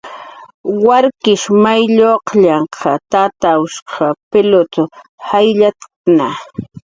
[0.85, 3.91] Warkish may qaylllanh tatshq
[4.31, 4.73] pilut
[5.27, 6.27] jayllatkna